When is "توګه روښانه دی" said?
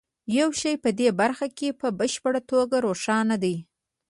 2.51-3.55